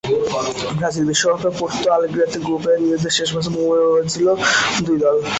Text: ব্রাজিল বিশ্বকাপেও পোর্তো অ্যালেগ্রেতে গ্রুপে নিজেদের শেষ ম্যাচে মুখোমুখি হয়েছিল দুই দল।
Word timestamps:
ব্রাজিল 0.77 1.05
বিশ্বকাপেও 1.09 1.57
পোর্তো 1.59 1.87
অ্যালেগ্রেতে 1.89 2.37
গ্রুপে 2.45 2.71
নিজেদের 2.83 3.13
শেষ 3.17 3.29
ম্যাচে 3.33 3.49
মুখোমুখি 3.51 3.85
হয়েছিল 3.93 4.27
দুই 4.85 4.97
দল। 5.03 5.17